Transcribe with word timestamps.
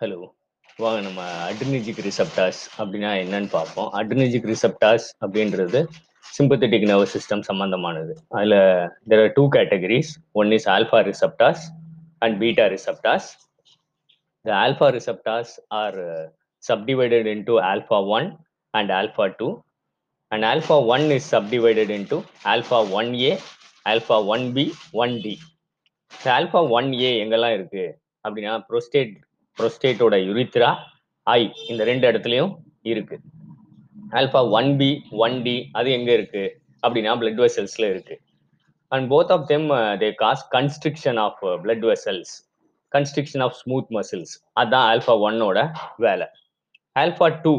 Hello. 0.00 0.18
வாங்க 0.78 1.00
நம்ம 1.06 1.22
அட்ரினிஜிக் 1.48 1.98
ரிசப்டாஸ் 2.06 2.60
அப்படின்னா 2.78 3.10
என்னன்னு 3.22 3.48
பார்ப்போம். 3.56 3.88
அட்ரினர்ஜிக் 3.98 4.46
ரிசப்டாஸ் 4.50 5.06
அப்படின்றது 5.24 5.80
சிம்பத்தெடிக் 6.36 6.86
நர்வஸ் 6.90 7.14
சிஸ்டம் 7.16 7.42
சம்பந்தமானது. 7.48 8.12
அதில் 8.28 8.56
there 9.10 9.22
are 9.24 9.32
two 9.32 9.44
categories. 9.56 10.12
One 10.32 10.52
is 10.56 10.68
alpha 10.68 11.00
receptors 11.10 11.64
and 12.18 12.38
beta 12.44 12.66
receptors. 12.76 13.30
The 14.44 14.52
alpha 14.66 14.86
receptors 14.96 15.48
are 15.70 15.96
uh, 16.10 16.22
subdivided 16.62 17.26
into 17.26 17.54
alpha 17.60 17.98
1 18.18 18.28
and 18.74 18.90
alpha 18.90 19.24
2 19.32 19.48
and 20.32 20.44
alpha 20.44 20.76
1 20.80 21.12
is 21.16 21.24
subdivided 21.34 21.90
into 21.90 22.16
alpha 22.44 22.78
1a, 23.00 23.32
alpha 23.86 24.16
1b, 24.30 24.58
1d. 25.02 25.26
இந்த 26.12 26.28
alpha 26.38 26.62
1a 26.78 27.10
எங்கெல்லாம் 27.24 27.54
இருக்கு 27.58 27.84
அப்படின்னா 28.24 28.54
prostate 28.70 29.12
ப்ரொஸ்டேட்டோட 29.60 30.16
urethra 30.28 30.70
ஐ 31.26 31.40
இந்த 31.70 31.82
ரெண்டு 31.90 32.04
இடத்துலையும் 32.10 32.52
இருக்கு. 32.92 33.16
Alpha 34.18 34.40
one 34.58 34.70
B 34.80 34.90
one 35.24 35.36
D 35.46 35.56
அது 35.78 35.88
எங்க 35.98 36.10
இருக்கு? 36.18 36.44
அப்படின்னா 36.82 37.14
பிளட் 37.22 37.40
வெசல்ஸ்ல 37.44 37.86
இருக்கு. 37.92 38.14
And 38.92 39.06
both 39.12 39.32
of 39.34 39.44
them 39.52 39.66
they 40.02 40.08
cause 40.22 40.44
constriction 40.54 41.18
of 41.24 41.40
blood 41.64 41.84
vessels 41.90 42.32
constriction 42.92 43.42
of 43.46 43.56
smooth 43.60 43.90
muscles 43.96 44.32
அதுதான் 44.60 44.86
ஆல்பா 44.92 45.14
ஒன்னோட 45.26 45.58
வேலை 46.06 46.26
alpha 46.96 47.28
two 47.44 47.52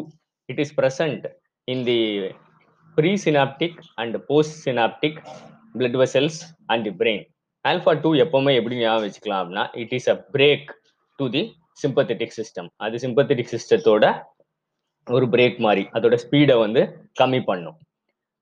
it 0.50 0.62
is 0.64 0.74
present 0.80 1.26
in 1.68 1.84
the 1.90 2.00
presynaptic 3.26 3.78
and 4.02 4.18
postsynaptic 4.66 5.20
blood 5.76 5.98
vessels 6.02 6.40
and 6.74 6.86
the 6.88 6.94
brain 7.02 7.24
alpha 7.66 7.94
two 8.04 8.12
எப்பவுமே 8.24 8.54
எப்படி 8.60 8.78
ஞாபகம் 8.82 9.06
வச்சுக்கலாம் 9.06 9.42
அப்படின்னா 9.44 9.66
it 9.84 9.94
is 10.00 10.10
a 10.16 10.18
brake 10.36 10.70
to 11.20 11.28
the 11.36 11.44
sympathetic 11.84 12.36
system 12.40 12.70
அது 12.86 12.96
sympathetic 13.06 13.52
சிஸ்டத்தோட 13.54 14.06
ஒரு 15.08 15.26
பிரேக் 15.34 15.58
மாதிரி 15.66 15.84
அதோட 15.98 16.16
ஸ்பீடை 16.24 16.56
வந்து 16.64 16.82
கம்மி 17.22 17.42
பண்ணும். 17.50 17.78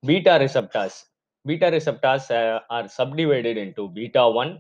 Beta 0.04 0.34
receptors 0.44 0.98
beta 1.46 1.68
receptors 1.76 2.28
are 2.76 2.88
subdivided 2.98 3.60
into 3.64 3.84
beta 3.98 4.24
one 4.42 4.52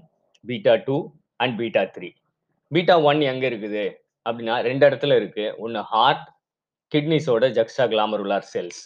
beta 0.49 0.73
two 0.87 0.97
and 1.43 1.55
beta 1.61 1.83
three 1.95 2.09
beta 2.71 2.95
one 3.09 3.19
எங்க 3.31 3.43
இருக்குது? 3.51 3.83
அப்படின்னா 4.25 4.55
ரெண்டு 4.67 4.83
இடத்துல 4.89 5.15
இருக்கு. 5.19 5.45
ஒன்று 5.63 5.81
ஹார்ட் 5.91 6.25
கிட்னிஸோட 6.91 7.45
ஜக்ஸா 7.57 7.85
கிளாமருலார் 7.93 8.47
செல்ஸ் 8.53 8.79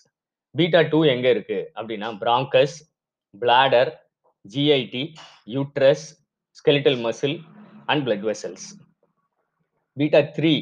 பீட்டா 0.56 0.82
டூ 0.92 1.00
எங்க 1.14 1.28
இருக்கு? 1.36 1.60
அப்படின்னா 1.78 2.10
bronchus 2.24 2.76
bladder 3.34 3.92
GIT 4.46 5.04
uterus 5.56 6.06
skeletal 6.60 7.00
muscle 7.06 7.38
and 7.92 8.04
blood 8.08 8.26
vessels 8.30 8.68
beta 9.98 10.20
three 10.38 10.54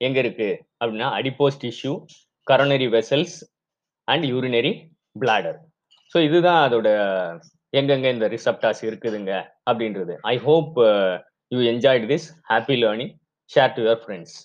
எங்க 0.00 0.18
இருக்கு? 0.18 0.48
அப்படின்னா 0.80 1.08
adipose 1.18 1.60
tissue 1.62 1.92
coronary 2.46 2.88
vessels 2.96 3.36
and 4.08 4.24
urinary 4.32 4.72
bladder 5.20 5.58
so 6.12 6.18
இதுதான் 6.28 6.60
அதோட 6.66 6.88
எங்கெங்க 7.72 8.08
இந்த 8.16 8.26
ரிசப்டாஸ் 8.34 8.82
இருக்குதுங்க 8.88 9.32
அப்படின்றது. 9.70 10.14
I 10.32 10.34
hope 10.48 10.74
you 11.52 11.60
enjoyed 11.72 12.04
this 12.12 12.26
happy 12.50 12.76
learning 12.84 13.12
share 13.50 13.74
to 13.76 13.82
your 13.82 14.00
friends 14.04 14.36